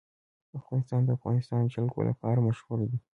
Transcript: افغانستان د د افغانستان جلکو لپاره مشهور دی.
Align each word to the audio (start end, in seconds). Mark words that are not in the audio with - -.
افغانستان 0.59 1.01
د 1.03 1.07
د 1.07 1.09
افغانستان 1.17 1.61
جلکو 1.73 1.99
لپاره 2.09 2.43
مشهور 2.47 2.79
دی. 2.89 2.97